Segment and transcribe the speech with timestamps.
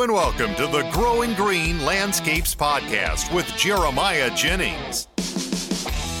[0.00, 5.08] And welcome to the Growing Green Landscapes Podcast with Jeremiah Jennings.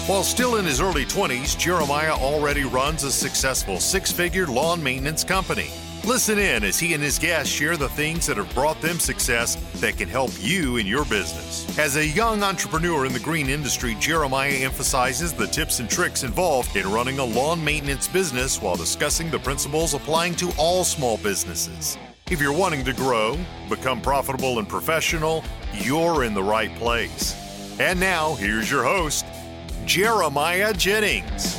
[0.06, 5.24] While still in his early 20s, Jeremiah already runs a successful six figure lawn maintenance
[5.24, 5.70] company.
[6.04, 9.56] Listen in as he and his guests share the things that have brought them success
[9.76, 11.78] that can help you in your business.
[11.78, 16.76] As a young entrepreneur in the green industry, Jeremiah emphasizes the tips and tricks involved
[16.76, 21.96] in running a lawn maintenance business while discussing the principles applying to all small businesses.
[22.30, 23.36] If you're wanting to grow,
[23.68, 25.42] become profitable and professional,
[25.74, 27.34] you're in the right place.
[27.80, 29.26] And now, here's your host,
[29.84, 31.58] Jeremiah Jennings.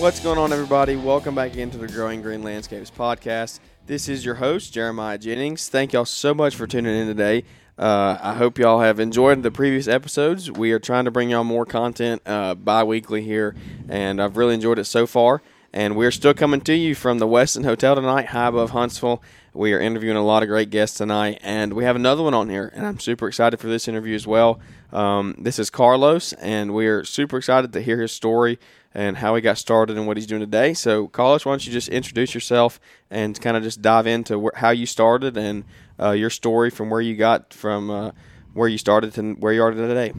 [0.00, 0.96] What's going on, everybody?
[0.96, 3.60] Welcome back into the Growing Green Landscapes podcast.
[3.86, 5.68] This is your host, Jeremiah Jennings.
[5.68, 7.44] Thank y'all so much for tuning in today.
[7.78, 10.50] Uh, I hope y'all have enjoyed the previous episodes.
[10.50, 13.54] We are trying to bring y'all more content uh, bi weekly here,
[13.88, 15.40] and I've really enjoyed it so far.
[15.72, 19.22] And we're still coming to you from the Westin Hotel tonight, high above Huntsville.
[19.54, 22.48] We are interviewing a lot of great guests tonight, and we have another one on
[22.48, 24.58] here, and I'm super excited for this interview as well.
[24.92, 28.58] Um, this is Carlos, and we are super excited to hear his story
[28.92, 30.74] and how he got started and what he's doing today.
[30.74, 34.58] So, Carlos, why don't you just introduce yourself and kind of just dive into wh-
[34.58, 35.64] how you started and
[36.00, 38.10] uh, your story from where you got from uh,
[38.54, 40.12] where you started to where you are today.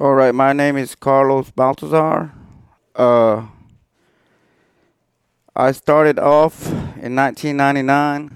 [0.00, 2.32] All right, my name is Carlos Baltazar.
[2.96, 3.46] Uh,
[5.54, 8.30] I started off in 1999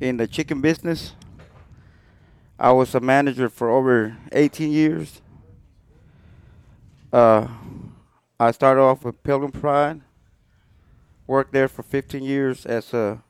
[0.00, 1.12] in the chicken business.
[2.58, 5.22] I was a manager for over 18 years.
[7.12, 7.46] Uh,
[8.40, 10.00] I started off with Pilgrim Pride.
[11.28, 13.22] Worked there for 15 years as a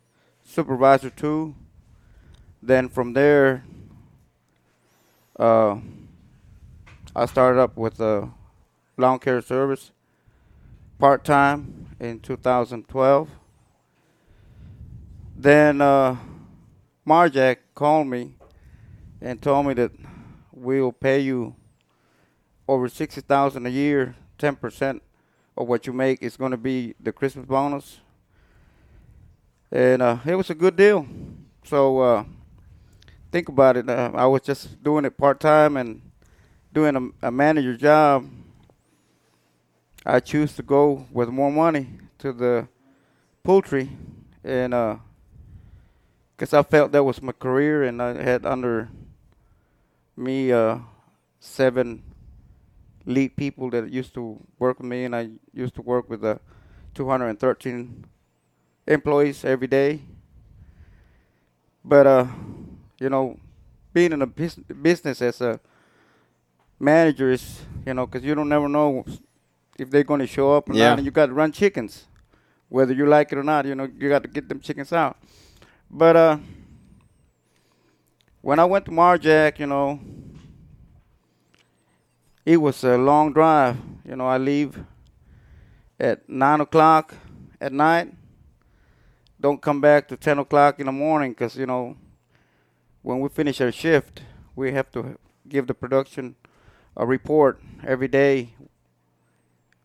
[0.43, 1.55] supervisor too.
[2.63, 3.63] Then from there,
[5.39, 5.77] uh,
[7.15, 8.31] I started up with a
[8.97, 9.93] lawn care service
[11.01, 13.29] part time in 2012.
[15.35, 16.17] Then uh,
[17.07, 18.35] Mar-Jac called me
[19.23, 19.93] and told me that
[20.53, 21.57] we'll pay you
[22.69, 24.15] over sixty thousand a year.
[24.39, 25.03] Ten percent
[25.57, 28.01] of what you make is going to be the Christmas bonus,
[29.73, 31.07] and uh, it was a good deal.
[31.65, 32.25] So uh,
[33.33, 33.89] think about it.
[33.89, 36.03] Uh, I was just doing it part time and
[36.73, 38.29] doing a, a manager job.
[40.05, 41.89] I choose to go with more money
[42.19, 42.69] to the
[43.45, 43.91] poultry,
[44.45, 44.73] and
[46.37, 48.89] because I felt that was my career, and I had under
[50.17, 50.79] me uh,
[51.39, 52.03] seven
[53.07, 56.37] lead people that used to work with me, and I used to work with uh,
[56.95, 58.05] 213
[58.87, 60.03] employees every day.
[61.85, 62.27] But uh,
[62.99, 63.39] you know,
[63.93, 65.61] being in a bus- business as a
[66.79, 69.05] manager is, you know, because you don't never know
[69.81, 70.91] if they're going to show up or Yeah.
[70.91, 72.05] not, and you got to run chickens,
[72.69, 73.65] whether you like it or not.
[73.65, 75.17] You know, you got to get them chickens out.
[75.91, 76.39] But uh,
[78.43, 79.99] when I went to Mar-Jac, you know,
[82.45, 83.79] it was a long drive.
[84.05, 84.79] You know, I leave
[85.99, 87.15] at nine o'clock
[87.61, 88.13] at night.
[89.41, 91.97] Don't come back to ten o'clock in the morning because you know,
[93.03, 94.23] when we finish our shift,
[94.55, 95.19] we have to
[95.49, 96.37] give the production
[96.97, 98.53] a report every day.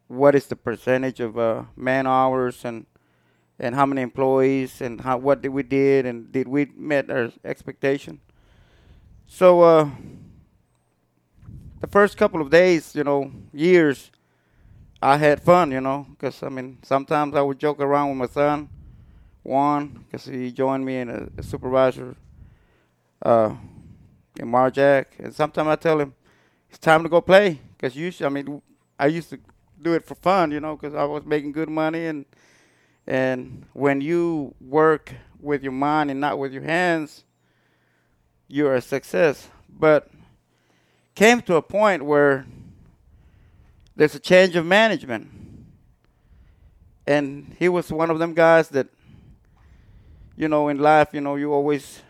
[0.07, 2.85] What is the percentage of uh, man hours and
[3.57, 7.31] and how many employees and how what did we did and did we met our
[7.43, 8.19] expectation?
[9.27, 9.89] So uh,
[11.79, 14.11] the first couple of days, you know, years,
[15.01, 18.33] I had fun, you know, because I mean, sometimes I would joke around with my
[18.33, 18.69] son,
[19.43, 22.15] Juan, because he joined me in a, a supervisor
[23.21, 23.55] uh,
[24.39, 26.13] in Mar-Jac, and sometimes I tell him
[26.69, 28.61] it's time to go play, because usually, I mean,
[28.99, 29.39] I used to
[29.85, 32.25] do it for fun, you know, because I was making good money, and
[33.07, 37.23] and when you work with your mind and not with your hands,
[38.47, 39.47] you're a success.
[39.69, 40.09] But
[41.13, 42.45] came to a point where
[43.95, 45.29] there's a change of management.
[47.07, 48.87] And he was one of them guys that,
[50.35, 52.01] you know, in life, you know, you always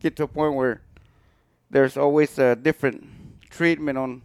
[0.00, 0.80] get to a point where
[1.68, 3.04] there's always a different
[3.50, 4.22] treatment on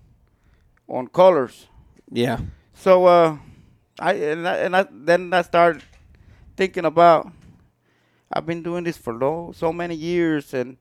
[0.87, 1.67] on colors.
[2.11, 2.39] Yeah.
[2.79, 3.37] So uh,
[3.99, 5.81] I and I, and I then I started
[6.55, 7.31] thinking about
[8.31, 10.77] I've been doing this for so many years and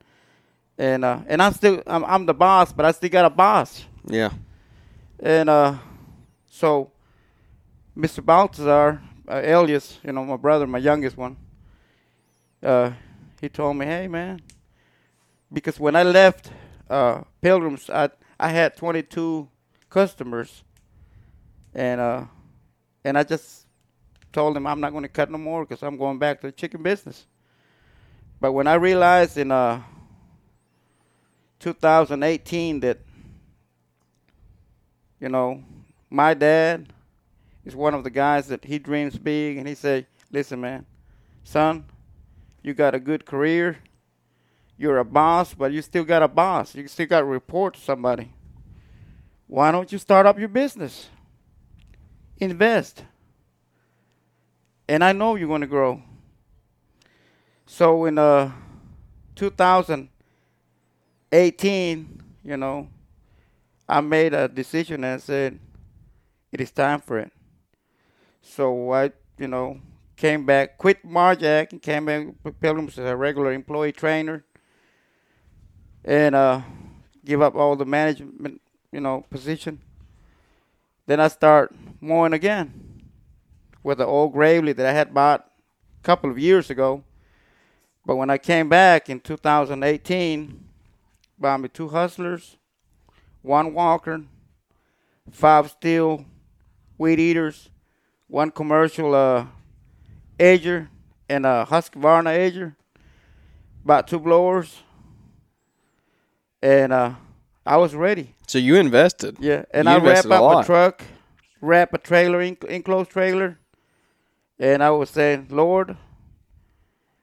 [0.77, 3.83] and uh, and I'm still I'm, I'm the boss, but I still got a boss.
[4.05, 4.31] Yeah.
[5.19, 5.77] And uh,
[6.51, 6.91] so
[7.97, 8.23] Mr.
[8.23, 11.39] Baltazar, uh, Elias, you know, my brother, my youngest one,
[12.63, 12.93] uh,
[13.41, 14.43] he told me, hey man,
[15.51, 16.51] because when I left
[16.91, 19.49] uh, Pilgrims, I I had 22
[19.89, 20.63] customers,
[21.76, 22.25] and uh,
[23.05, 23.67] and I just
[24.32, 26.52] told him I'm not going to cut no more because I'm going back to the
[26.52, 27.26] chicken business.
[28.40, 29.82] but when I realized in uh,
[31.61, 32.99] 2018 that,
[35.20, 35.62] you know,
[36.11, 36.93] my dad
[37.64, 40.87] is one of the guys that he dreams big, and he said, "Listen, man,
[41.44, 41.84] son,
[42.62, 43.78] you got a good career.
[44.78, 46.75] You're a boss, but you still got a boss.
[46.75, 48.32] You still got to report to somebody.
[49.46, 51.08] Why don't you start up your business?
[52.38, 53.05] Invest.
[54.88, 56.00] And I know you're going to grow.
[57.67, 58.53] So in uh,
[59.35, 62.88] 2018, you know,
[63.88, 65.59] I made a decision and said,
[66.53, 67.33] it is time for it.
[68.41, 69.81] So I, you know,
[70.17, 74.44] came back, quit Mar-Jac, and came back with Pilgrims as a regular employee trainer,
[76.05, 76.62] and uh,
[77.25, 78.62] give up all the management,
[78.93, 79.81] you know, position.
[81.06, 83.03] Then I start mowing again
[83.83, 85.51] with the old Gravely that I had bought
[86.01, 87.05] a couple of years ago.
[88.05, 90.65] But when I came back in 2018,
[91.39, 92.57] bought me two Hustlers,
[93.43, 94.23] one Walker,
[95.31, 96.25] five Stihl
[96.99, 97.69] weed eaters,
[98.29, 99.47] one commercial uh,
[100.39, 100.89] edger
[101.29, 102.75] and a Husqvarna edger,
[103.85, 104.83] Bought two blowers,
[106.61, 107.13] and uh,
[107.65, 108.35] I was ready.
[108.49, 109.37] So you invested.
[109.39, 110.65] Yeah, and You I wrap invested a up lot.
[110.65, 111.03] a truck,
[111.61, 113.58] wrap a trailer, en- enclosed trailer,
[114.58, 115.97] and I was saying, Lord,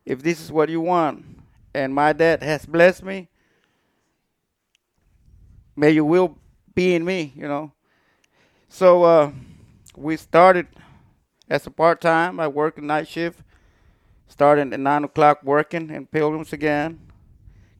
[0.05, 1.25] if this is what you want,
[1.73, 3.29] and my dad has blessed me,
[5.75, 6.37] may your will
[6.75, 7.71] be in me, you know.
[8.69, 9.31] So uh,
[9.95, 10.67] we started
[11.49, 12.39] as a part time.
[12.39, 13.41] I worked night shift,
[14.27, 16.99] starting at nine o'clock working in Pilgrims again.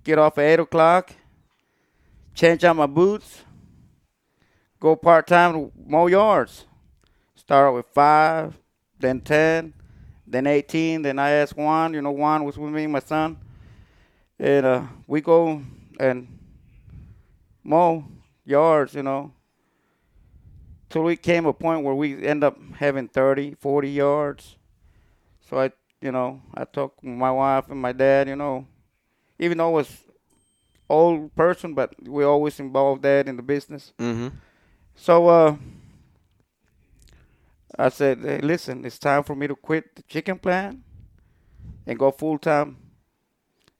[0.03, 1.13] Get off at eight o'clock,
[2.35, 3.43] change out my boots,
[4.83, 6.65] go part time mow yards.
[7.35, 8.53] Start with five,
[8.99, 9.73] then ten,
[10.27, 11.01] then eighteen.
[11.01, 11.93] Then I asked Juan.
[11.93, 13.37] You know, Juan was with me, my son,
[14.37, 15.61] and uh, we go
[15.99, 16.27] and
[17.63, 18.03] mow
[18.45, 18.93] yards.
[18.93, 19.31] You know,
[20.89, 24.57] till we came a point where we end up having 30, 40 yards.
[25.49, 25.71] So I,
[26.01, 28.27] you know, I with my wife and my dad.
[28.27, 28.67] You know,
[29.39, 29.97] even though I was
[30.89, 33.93] old person, but we always involved dad in the business.
[33.97, 34.27] Mm-hmm.
[34.95, 35.55] So uh,
[37.77, 40.79] I said, hey, listen, it's time for me to quit the chicken plant
[41.85, 42.77] and go full time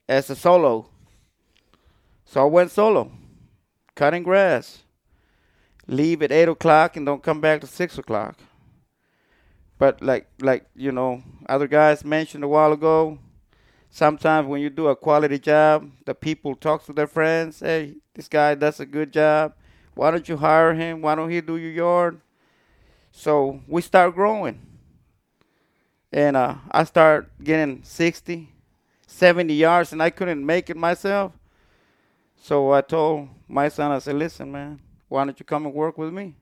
[0.10, 0.90] as a solo.
[2.26, 3.12] So I went solo,
[3.96, 4.84] cutting grass.
[5.86, 8.38] Leave at eight o'clock and don't come back to six o'clock.
[9.78, 13.20] But like like you know, other guys mentioned a while ago,
[13.90, 18.30] sometimes when you do a quality job, the people talk to their friends, hey, this
[18.30, 19.54] guy does a good job.
[19.96, 21.02] Why don't you hire him?
[21.02, 22.20] Why don't he do your yard?
[23.12, 24.60] So we start growing.
[26.12, 28.50] And uh, I start getting 60,
[29.08, 31.32] 70 yards, and I couldn't make it myself.
[32.42, 35.98] So I told my son, I said, listen, man, why don't you come and work
[35.98, 36.36] with me?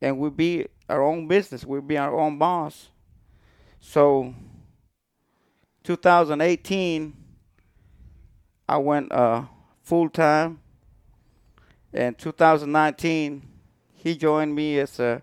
[0.00, 1.64] And we'll be our own business.
[1.64, 2.88] We'll be our own boss.
[3.80, 4.34] So
[5.84, 7.14] 2018,
[8.68, 9.44] I went uh,
[9.82, 10.08] full
[11.92, 13.42] And 2019,
[13.94, 15.22] he joined me as a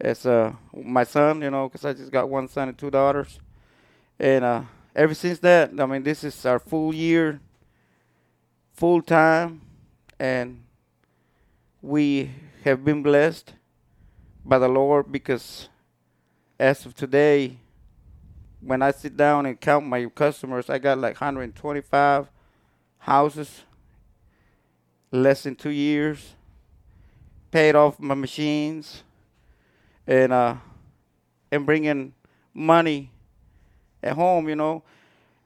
[0.00, 3.40] as a my son, you know, because I just got one son and two daughters.
[4.18, 4.62] And uh,
[4.94, 7.40] ever since that, I mean, this is our full year,
[8.74, 9.62] full time,
[10.18, 10.62] and
[11.82, 12.30] we
[12.64, 13.54] have been blessed
[14.44, 15.68] by the Lord because
[16.58, 17.58] as of today,
[18.60, 22.28] when I sit down and count my customers, I got like 125
[22.98, 23.62] houses,
[25.10, 26.34] less than two years,
[27.50, 29.02] paid off my machines,
[30.06, 30.56] and uh,
[31.50, 32.12] and bringing
[32.52, 33.10] money
[34.02, 34.82] at home, you know.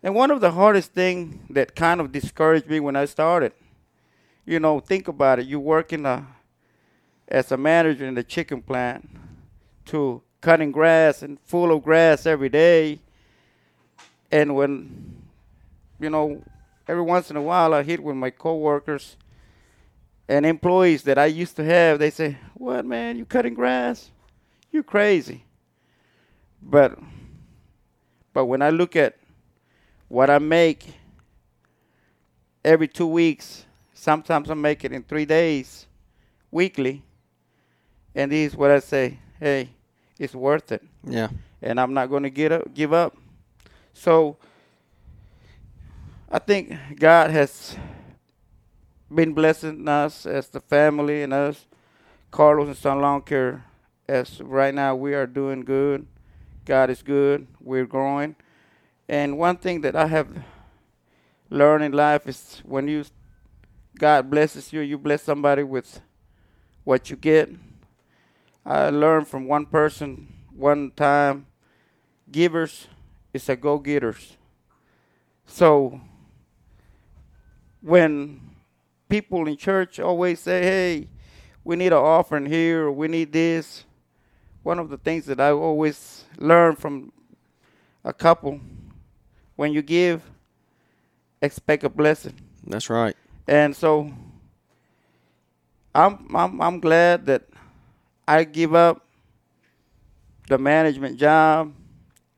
[0.02, 3.52] And one of the hardest thing that kind of discouraged me when I started,
[4.46, 5.46] you know, think about it.
[5.46, 6.26] You work in a
[7.28, 9.08] as a manager in the chicken plant
[9.86, 12.98] to cutting grass and full of grass every day.
[14.32, 15.22] And when,
[15.98, 16.42] you know,
[16.88, 19.16] every once in a while I hit with my coworkers
[20.30, 24.12] and employees that I used to have, they say, What, man, you cutting grass?
[24.70, 25.42] You crazy.
[26.62, 26.96] But,
[28.32, 29.16] but when I look at
[30.06, 30.86] what I make
[32.64, 35.86] every two weeks, sometimes I make it in three days,
[36.52, 37.02] weekly,
[38.14, 39.70] and this is what I say, hey,
[40.16, 40.84] it's worth it.
[41.02, 41.30] Yeah.
[41.60, 43.16] And I'm not going to get up, give up.
[43.94, 44.36] So
[46.30, 47.76] I think God has
[49.12, 51.66] been blessing us as the family and us,
[52.30, 53.64] Carlos and Son Lawn Care.
[54.08, 56.06] As right now we are doing good.
[56.64, 57.46] God is good.
[57.60, 58.36] We're growing.
[59.08, 60.28] And one thing that I have
[61.48, 63.04] learned in life is when you
[63.98, 66.00] God blesses you, you bless somebody with
[66.84, 67.50] what you get.
[68.64, 71.46] I learned from one person one time
[72.30, 72.86] givers
[73.32, 74.36] is a go getters.
[75.46, 76.00] So
[77.80, 78.49] when
[79.10, 81.08] people in church always say, Hey,
[81.64, 83.84] we need an offering here we need this,
[84.62, 87.12] one of the things that I always learn from
[88.04, 88.60] a couple
[89.56, 90.22] when you give,
[91.42, 92.34] expect a blessing.
[92.66, 93.14] That's right.
[93.46, 94.10] And so
[95.94, 97.42] I'm I'm I'm glad that
[98.26, 99.06] I give up
[100.48, 101.72] the management job,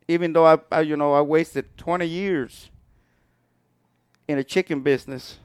[0.09, 2.71] even though I, I you know I wasted 20 years
[4.26, 5.38] in a chicken business.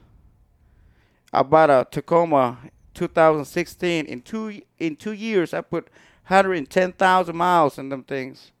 [1.32, 2.58] I bought a Tacoma
[2.94, 5.52] 2016 in two in two years.
[5.54, 5.88] I put
[6.26, 8.52] 110,000 miles in them things.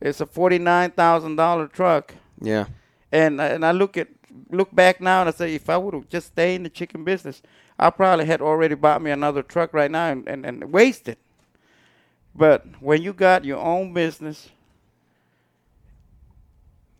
[0.00, 2.14] It's a $49,000 truck.
[2.40, 2.66] Yeah.
[3.12, 4.08] And uh, and I look at
[4.50, 7.04] look back now and I say if I would have just stayed in the chicken
[7.04, 7.42] business,
[7.78, 11.16] I probably had already bought me another truck right now and, and, and wasted.
[12.34, 14.48] But when you got your own business,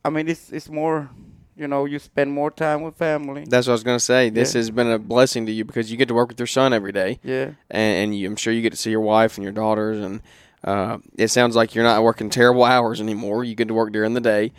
[0.04, 1.10] I mean it's it's more
[1.56, 3.44] you know, you spend more time with family.
[3.48, 4.30] That's what I was going to say.
[4.30, 4.58] This Yeah.
[4.60, 6.92] has been a blessing to you because you get to work with your son every
[6.92, 7.18] day.
[7.22, 7.52] Yeah.
[7.70, 10.20] and, and you, I'm sure you get to see your wife and your daughters, and
[10.64, 13.44] uh, it sounds like you're not working terrible hours anymore.
[13.44, 14.52] You get to work during the day,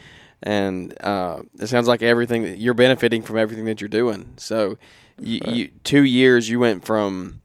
[0.44, 4.34] and uh, it sounds like everything that you're benefiting from everything that you're doing.
[4.38, 4.78] So,
[5.20, 7.42] you, you two years you went from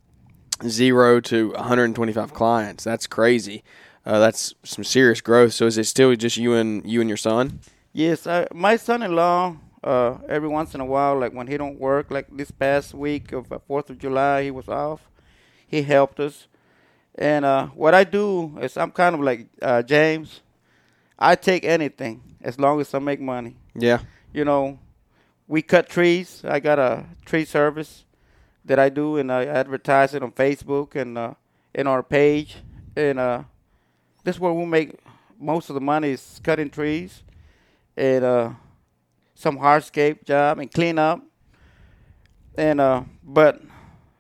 [0.67, 2.85] zero to 125 clients.
[2.85, 3.63] That's crazy.
[4.05, 5.53] Uh, that's some serious growth.
[5.55, 7.61] So, is it still just you and you and your son?
[7.93, 9.57] Yes, I, my son-in-law.
[9.83, 13.33] Uh, every once in a while, like when he don't work, like this past week
[13.33, 15.01] of uh, Fourth of July, he was off.
[15.67, 16.49] He helped us,
[17.15, 20.43] and uh, what I do is I'm kind of like uh, James.
[21.19, 23.57] I take anything as long as I make money.
[23.75, 24.01] Yeah,
[24.35, 24.79] You know,
[25.49, 26.43] we cut trees.
[26.45, 28.05] I got a tree service
[28.67, 31.35] that I do, and I advertise it on Facebook and uh,
[31.75, 32.59] in our page.
[32.95, 33.45] And uh,
[34.25, 34.93] this is where we make
[35.39, 37.23] most of the money is cutting trees
[37.97, 38.51] and uh,
[39.35, 41.23] some hardscape job and clean up.
[42.57, 43.61] And uh, but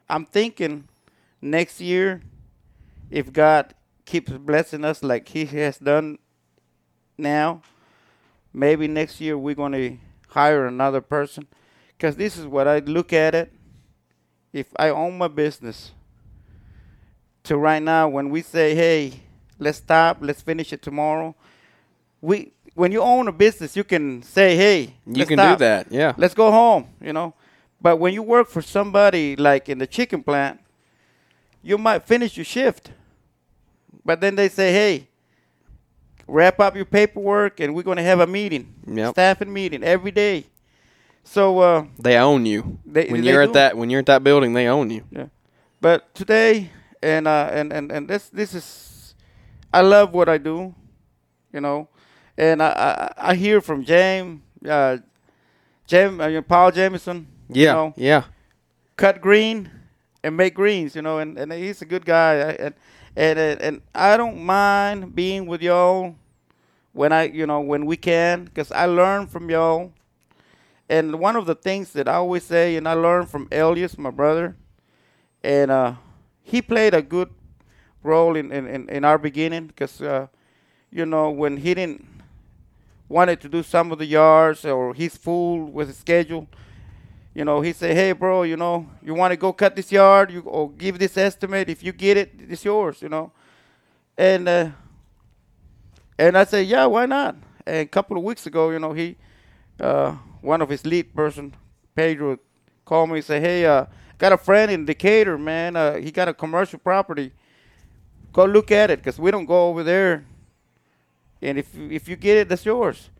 [0.09, 0.89] I'm thinking
[1.41, 2.23] next year,
[3.11, 3.75] if God
[4.05, 6.19] keeps blessing us like He has done
[7.19, 7.63] now,
[8.53, 9.97] maybe next year we're going to
[10.29, 11.47] hire another person
[11.97, 13.53] because this is what I look at it.
[14.53, 15.93] If I own my business,
[17.45, 19.21] to right now, when we say, "Hey,
[19.59, 21.35] let's stop, let's finish it tomorrow,"
[22.21, 25.59] we when you own a business, you can say, "Hey, you can stop.
[25.59, 25.87] do that.
[25.91, 27.35] Yeah, Let's go home," you know.
[27.81, 30.61] But when you work for somebody like in the chicken plant,
[31.63, 32.91] you might finish your shift,
[34.05, 35.09] but then they say, "Hey,
[36.27, 39.15] wrap up your paperwork, and we're going to have a meeting, Yep.
[39.15, 40.45] staffing meeting every day."
[41.25, 42.79] So, uh, they own you.
[42.87, 43.51] They- when they you're do.
[43.51, 45.05] at that when you're at that building, they own you.
[45.11, 45.27] yeah.
[45.81, 46.71] But today,
[47.03, 49.15] and uh, and and and this this is,
[49.73, 50.75] I love what I do,
[51.53, 51.89] you know,
[52.41, 52.69] and I
[53.19, 54.97] I, I hear from James, uh,
[55.87, 58.23] Jam, uh, Paul Jameson, Yeah, you know, yeah.
[58.97, 59.69] cut green
[60.23, 62.75] and make greens, you know, and, and he's a good guy, and
[63.17, 66.15] and and, and I don't mind being with y'all
[66.93, 69.93] when I, you know, when we can, because I learn from y'all.
[70.89, 74.11] And one of the things that I always say, and I learned from Elias, my
[74.11, 74.57] brother,
[75.45, 75.95] and uh,
[76.43, 77.31] he played a good
[78.03, 80.27] role in in, in, in our beginning, because uh,
[80.91, 82.07] you know when he didn't
[83.11, 86.49] wanted to do some of the yards or he's full with his schedule
[87.35, 90.33] you know, he said, "Hey, bro, you know, you want to go cut this yard?
[90.33, 91.69] You or give this estimate.
[91.71, 93.33] If you get it, it's yours." You know,
[94.19, 94.71] and uh,
[96.19, 97.37] and I said, "Yeah, why not?"
[97.67, 99.17] And a couple of weeks ago, you know, he,
[99.79, 101.55] uh, one of his lead person,
[101.95, 102.39] Pedro,
[102.85, 103.87] called me and said, "Hey, uh,
[104.19, 105.77] got a friend in Decatur, man.
[105.77, 107.31] Uh, he got a commercial property.
[108.33, 110.25] Go look at it, cause we don't go over there.
[111.43, 113.11] And if if you get it, that's yours."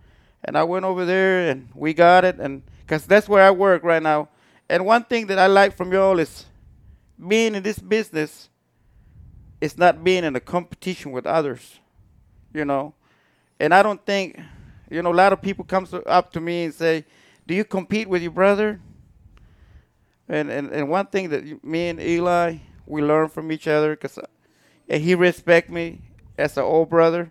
[0.45, 3.85] And I went over there and we got it, and because that's where I work
[3.85, 4.29] right now.
[4.69, 6.47] And one thing that I like from y'all is
[7.29, 8.49] being in this business.
[9.61, 11.79] It's not being in a competition with others,
[12.55, 12.95] you know.
[13.59, 14.41] And I don't think,
[14.91, 17.05] you know, a lot of people comes up to me and say,
[17.47, 18.81] "Do you compete with your brother?"
[20.29, 24.19] And and, and one thing that me and Eli we learn from each other because
[24.19, 24.27] uh,
[24.89, 26.01] he respect me
[26.37, 27.31] as an old brother,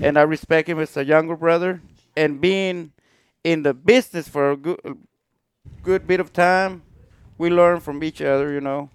[0.00, 1.80] and I respect him as a younger brother.
[2.16, 2.92] And being
[3.44, 4.94] in the business for a good, a
[5.82, 6.82] good bit of time,
[7.38, 8.90] we learn from each other, you know.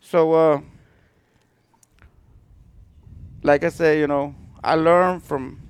[0.00, 0.60] So, uh,
[3.42, 5.60] like I say, you know, I learn from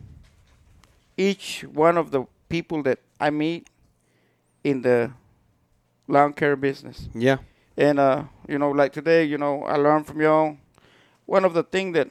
[1.17, 3.69] each one of the people that I meet,
[4.65, 5.11] in the
[6.09, 7.09] lawn care business.
[7.15, 7.39] Yeah.
[7.77, 10.57] And uh, you know, like today, you know, I learned from y'all.
[11.27, 12.11] One of the things that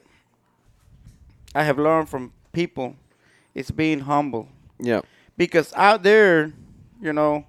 [1.54, 2.96] I have learned from people
[3.54, 4.48] is being humble.
[4.80, 5.02] Yeah.
[5.38, 6.52] Because out there,
[7.02, 7.46] you know,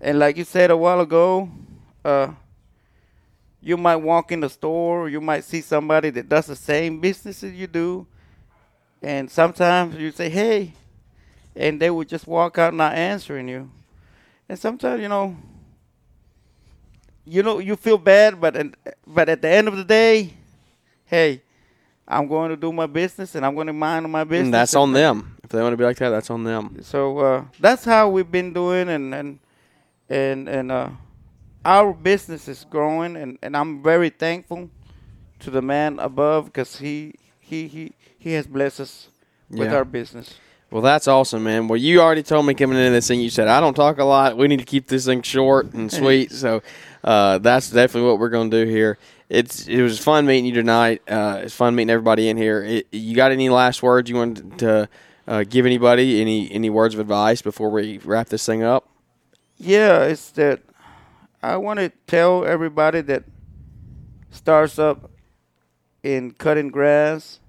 [0.00, 1.50] and like you said a while ago,
[2.04, 2.28] uh,
[3.60, 7.44] you might walk in the store, you might see somebody that does the same business
[7.44, 8.06] as you do,
[9.00, 10.74] and sometimes you say, "Hey,"
[11.54, 13.70] and they would just walk out not answering you.
[14.48, 15.36] And sometimes, you know,
[17.24, 18.76] you know, you feel bad, but and,
[19.06, 20.34] but at the end of the day,
[21.06, 21.42] hey,
[22.06, 24.46] I'm going to do my business and I'm going to mind my business.
[24.46, 25.36] And that's on them.
[25.44, 26.78] If they want to be like that, that's on them.
[26.82, 29.38] So uh, that's how we've been doing, and and
[30.08, 30.88] and and uh,
[31.64, 34.70] our business is growing, and, and I'm very thankful
[35.40, 39.08] to the man above because he he he he has blessed us
[39.50, 39.76] with Yeah.
[39.76, 40.34] our business.
[40.70, 41.68] Well, that's awesome, man.
[41.68, 44.04] Well, you already told me coming into this thing, you said, I don't talk a
[44.04, 44.38] lot.
[44.38, 46.32] We need to keep this thing short and sweet.
[46.32, 46.62] so
[47.04, 48.96] uh, that's definitely what we're going to do here.
[49.32, 51.00] It's It was fun meeting you tonight.
[51.08, 52.62] Uh, it's fun meeting everybody in here.
[52.62, 54.90] It, you got any last words you want to
[55.26, 56.20] uh, give anybody?
[56.20, 58.90] Any, any words of advice before we wrap this thing up?
[59.56, 60.60] Yeah, it's that
[61.42, 63.24] I want to tell everybody that
[64.28, 65.10] starts up
[66.02, 67.40] in cutting grass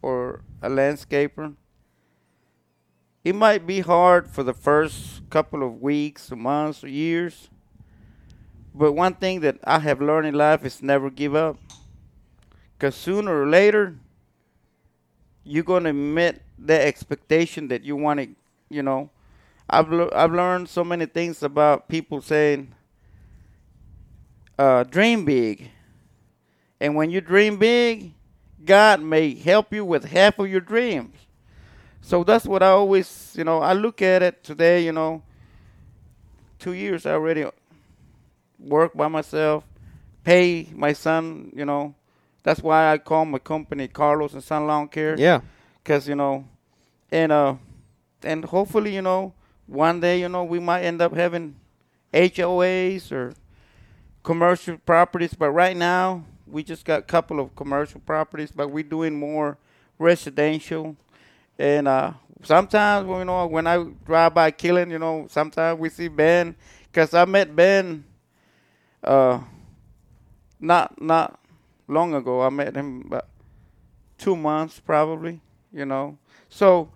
[0.00, 1.56] or a landscaper.
[3.24, 7.50] It might be hard for the first couple of weeks or months or years.
[8.74, 11.58] But one thing that I have learned in life is never give up.
[12.78, 13.96] Because sooner or later,
[15.44, 18.28] you're going to meet the expectation that you want to,
[18.70, 19.10] you know.
[19.68, 22.74] I've, le- I've learned so many things about people saying,
[24.58, 25.70] uh, dream big.
[26.80, 28.14] And when you dream big,
[28.64, 31.16] God may help you with half of your dreams.
[32.00, 35.22] So that's what I always, you know, I look at it today, you know,
[36.58, 37.46] two years already
[38.62, 39.64] work by myself,
[40.24, 41.94] pay my son, you know.
[42.42, 45.40] That's why I call my company Carlos and Son Lawn Care Yeah.
[45.82, 46.44] because you know,
[47.10, 47.54] and uh,
[48.22, 49.32] and hopefully you know,
[49.66, 51.54] one day you know we might end up having
[52.12, 53.32] HOAs or
[54.22, 55.34] commercial properties.
[55.34, 59.56] But right now we just got a couple of commercial properties, but we're doing more
[59.98, 60.96] residential.
[61.58, 66.08] And uh, sometimes you know when I drive by Killen, you know, sometimes we see
[66.08, 66.56] Ben
[66.90, 68.04] because I met Ben.
[69.02, 69.40] Uh,
[70.60, 71.40] not not
[71.88, 72.42] long ago.
[72.42, 73.26] I met him about
[74.18, 75.40] two months probably,
[75.72, 76.18] you know.
[76.48, 76.90] So,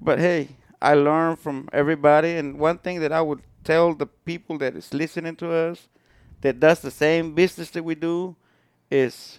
[0.00, 0.48] but hey,
[0.80, 4.92] I learned from everybody, and one thing that I would tell the people that is
[4.92, 5.88] listening to us,
[6.40, 8.36] that does the same business that we do,
[8.90, 9.38] is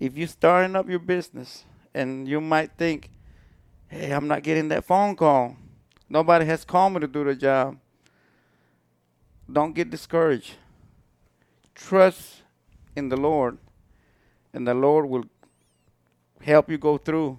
[0.00, 3.10] if you're starting up your business and you might think,
[3.88, 5.56] hey, I'm not getting that phone call.
[6.08, 7.78] Nobody has called me to do the job.
[9.50, 10.54] Don't get discouraged.
[11.74, 12.42] Trust
[12.96, 13.58] in the Lord,
[14.52, 15.24] and the Lord will
[16.40, 17.38] help you go through.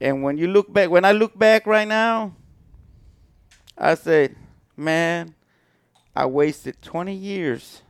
[0.00, 2.34] And when you look back, when I look back right now,
[3.76, 4.36] I said,
[4.76, 5.34] man,
[6.14, 7.82] I wasted 20 years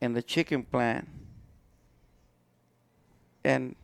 [0.00, 1.08] in the chicken plant.
[3.44, 3.76] And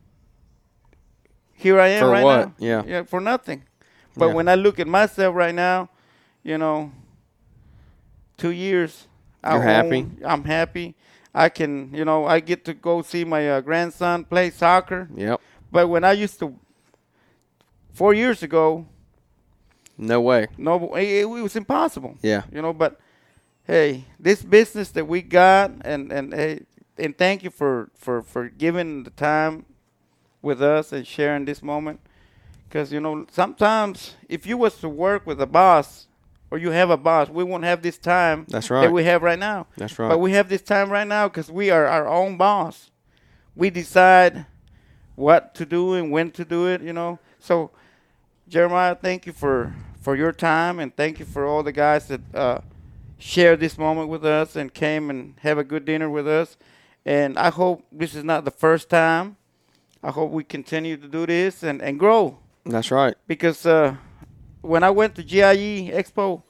[1.54, 2.46] here I am For right what?
[2.46, 2.54] now.
[2.58, 2.82] Yeah.
[2.85, 3.62] Yeah, for nothing.
[4.16, 4.35] But Yeah.
[4.35, 5.88] when I look at myself right now,
[6.42, 6.90] you know,
[8.42, 9.07] two years.
[9.44, 9.98] You're happy?
[10.02, 10.94] own- I'm happy.
[11.35, 15.09] I can, you know, I get to go see my uh, grandson play soccer.
[15.16, 15.40] Yep.
[15.70, 16.55] But when I used to,
[17.92, 18.87] four years ago,
[19.98, 20.46] No way.
[20.59, 22.16] no, it, it was impossible.
[22.22, 22.42] Yeah.
[22.52, 23.00] You know, but
[23.66, 26.61] hey, this business that we got, and and hey,
[26.98, 29.64] and thank you for for for giving the time
[30.42, 32.00] with us and sharing this moment.
[32.68, 36.09] Because you know, sometimes if you was to work with a boss
[36.52, 38.82] or you have a boss, we won't have this time That's right.
[38.82, 39.66] that we have right now.
[39.78, 40.10] That's right.
[40.10, 42.90] But we have this time right now because we are our own boss.
[43.56, 44.44] We decide
[45.14, 46.82] what to do and when to do it.
[46.82, 47.70] You know, so
[48.48, 52.20] Jeremiah, thank you for for your time and thank you for all the guys that
[52.34, 52.60] uh,
[53.16, 56.58] shared this moment with us and came and have a good dinner with us.
[57.06, 59.36] And I hope this is not the first time.
[60.02, 63.14] I hope we continue to do this and, and grow That's right.
[63.26, 63.96] because uh,
[64.62, 66.42] when I went to GIE Expo,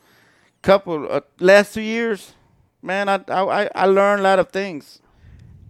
[0.61, 2.35] couple uh, last two years,
[2.81, 5.01] man, I, I I learned a lot of things.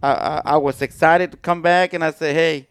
[0.03, 2.67] I, I I was excited to come back and I said, hey,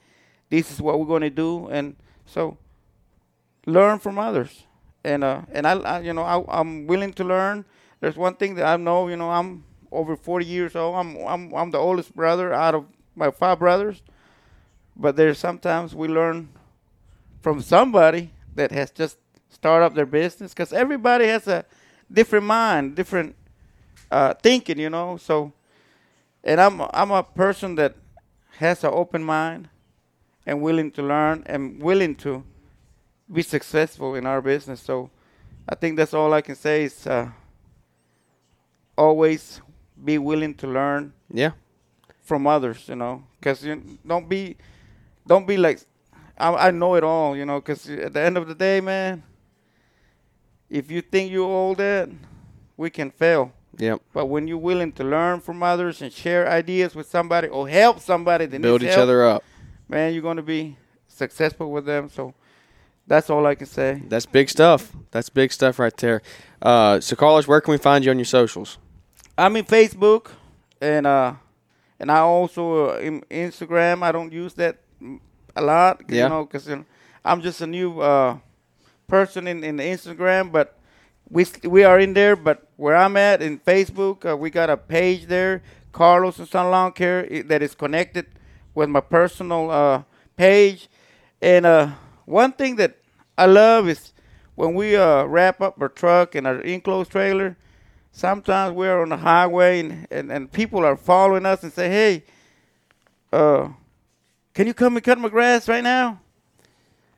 [0.50, 2.58] this is what we're going to do, and so
[3.66, 4.64] learn from others,
[5.02, 7.64] and uh and I, I you know I, I'm willing to learn.
[8.00, 10.96] There's one thing that I know, you know, I'm over 40 years old.
[10.96, 14.02] I'm I'm I'm the oldest brother out of my five brothers,
[14.96, 16.50] but there's sometimes we learn
[17.40, 19.18] from somebody that has just
[19.62, 21.64] start up their business because everybody has a
[22.12, 23.36] different mind, different
[24.10, 25.16] uh, thinking, you know.
[25.16, 25.52] So,
[26.42, 27.94] and I'm I'm a person that
[28.58, 29.68] has an open mind
[30.44, 32.42] and willing to learn and willing to
[33.32, 34.80] be successful in our business.
[34.80, 35.10] So,
[35.68, 37.30] I think that's all I can say is uh,
[38.98, 39.60] always
[40.04, 41.52] be willing to learn Yeah.
[42.24, 44.56] from others, you know, because you don't be,
[45.24, 45.78] don't be like,
[46.36, 49.22] I, I know it all, you know, because at the end of the day, man,
[50.72, 52.08] if you think you owe that,
[52.76, 53.52] we can fail.
[53.78, 54.00] Yep.
[54.12, 58.00] But when you're willing to learn from others and share ideas with somebody or help
[58.00, 59.44] somebody that Build each help, other up.
[59.88, 60.76] man, you're going to be
[61.08, 62.08] successful with them.
[62.08, 62.34] So
[63.06, 64.02] that's all I can say.
[64.08, 64.92] That's big stuff.
[65.10, 66.22] That's big stuff right there.
[66.60, 68.78] Uh, so, Carlos, where can we find you on your socials?
[69.36, 70.30] I'm in Facebook,
[70.80, 71.34] and uh,
[71.98, 74.02] and I also uh, in Instagram.
[74.02, 74.76] I don't use that
[75.56, 76.24] a lot, Yeah.
[76.24, 76.68] you know, because
[77.24, 78.36] I'm just a new uh,
[79.12, 80.50] person in in Instagram.
[80.50, 80.78] But
[81.28, 82.34] we we are in there.
[82.34, 86.70] But where I'm at in Facebook, uh, we got a page there, Carlos and Son
[86.70, 88.26] Lawn Care, that is connected
[88.74, 90.02] with my personal uh,
[90.36, 90.88] page.
[91.42, 91.90] And uh,
[92.24, 92.96] one thing that
[93.36, 94.12] I love is
[94.54, 97.56] when we uh, wrap up our truck and our enclosed trailer
[98.12, 102.24] sometimes we're on the highway and, and, and people are following us and say, hey,
[103.32, 103.68] uh,
[104.54, 106.20] can you come and cut my grass right now?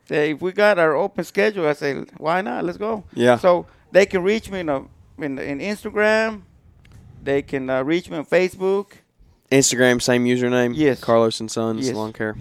[0.09, 2.63] If we got our open schedule, I say, why not?
[2.63, 3.03] Let's go.
[3.13, 3.37] Yeah.
[3.37, 4.83] So they can reach me in, a,
[5.17, 6.43] in, in Instagram.
[7.23, 8.93] They can uh, reach me on Facebook.
[9.51, 10.73] Instagram, same username.
[10.75, 10.99] Yes.
[11.01, 11.95] Carlos and Sons Yes.
[11.95, 12.35] Lawn Care.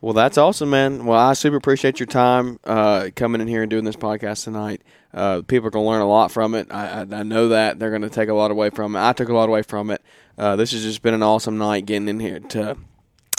[0.00, 1.04] Well, that's awesome, man.
[1.04, 4.80] Well, I super appreciate your time uh, coming in here and doing this podcast tonight.
[5.12, 6.68] Uh, people are going to learn a lot from it.
[6.70, 9.00] I, I, I know that they're going to take a lot away from it.
[9.00, 10.02] I took a lot away from it.
[10.38, 12.78] Uh, this has just been an awesome night getting in here to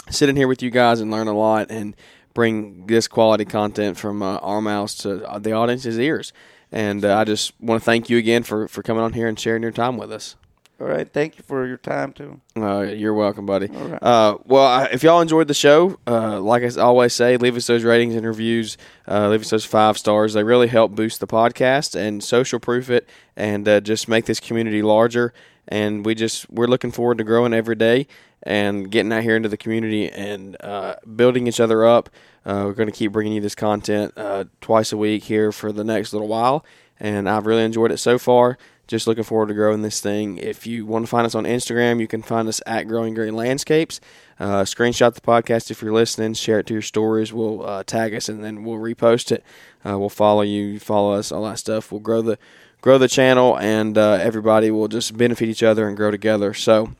[0.08, 1.96] sit in here with you guys and learn a lot and
[2.34, 6.32] bring this quality content from uh, our mouths to uh, the audience's ears.
[6.70, 9.38] And uh, I just want to thank you again for, for coming on here and
[9.38, 10.36] sharing your time with us.
[10.80, 11.08] All right.
[11.08, 12.40] Thank you for your time, too.
[12.56, 13.68] Uh, you're welcome, buddy.
[13.68, 14.02] Right.
[14.02, 17.68] Uh, well, I, if y'all enjoyed the show, uh, like I always say, leave us
[17.68, 18.76] those ratings and reviews.
[19.06, 20.32] Uh, leave us those five stars.
[20.32, 24.40] They really help boost the podcast and social proof it, and uh, just make this
[24.40, 25.32] community larger.
[25.68, 28.06] And we just we're looking forward to growing every day
[28.42, 32.10] and getting out here into the community and uh, building each other up.
[32.44, 35.70] Uh, we're going to keep bringing you this content uh, twice a week here for
[35.70, 36.64] the next little while,
[36.98, 38.58] and I've really enjoyed it so far
[38.92, 40.36] just looking forward to growing this thing.
[40.36, 43.34] If you want to find us on Instagram, you can find us at Growing Green
[43.34, 44.00] Landscapes.
[44.38, 46.34] Uh, screenshot the podcast if you're listening.
[46.34, 47.32] Share it to your stories.
[47.32, 49.44] We'll uh, tag us and then we'll repost it.
[49.84, 51.90] Uh, we'll follow you, follow us, all that stuff.
[51.90, 52.38] We'll grow the
[52.82, 56.52] grow the channel, and uh, everybody will just benefit each other and grow together.
[56.52, 56.90] So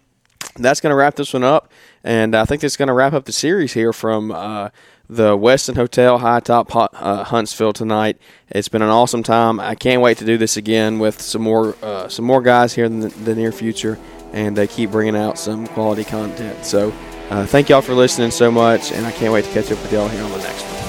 [0.56, 1.70] that's going to wrap this one up,
[2.02, 4.70] and I think it's going to wrap up the series here from uh,
[5.10, 8.16] the Westin Hotel High Top uh, Huntsville tonight.
[8.48, 9.60] It's been an awesome time.
[9.60, 12.86] I can't wait to do this again with some more uh, some more guys here
[12.86, 13.98] in the, the near future,
[14.32, 16.64] and they keep bringing out some quality content.
[16.64, 16.94] So.
[17.30, 19.90] Uh, thank y'all for listening so much, and I can't wait to catch up with
[19.90, 20.81] y'all here on the next one.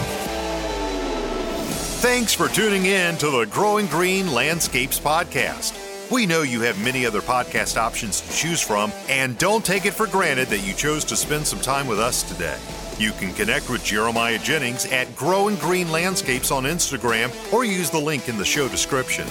[2.03, 6.11] Thanks for tuning in to the Growing Green Landscapes podcast.
[6.11, 9.93] We know you have many other podcast options to choose from, and don't take it
[9.93, 12.57] for granted that you chose to spend some time with us today.
[12.97, 18.01] You can connect with Jeremiah Jennings at Growing Green Landscapes on Instagram or use the
[18.01, 19.25] link in the show description.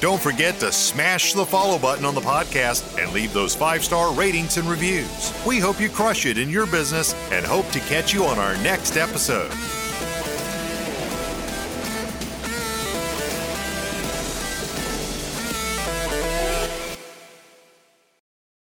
[0.00, 4.10] Don't forget to smash the follow button on the podcast and leave those five star
[4.14, 5.34] ratings and reviews.
[5.46, 8.56] We hope you crush it in your business and hope to catch you on our
[8.62, 9.52] next episode.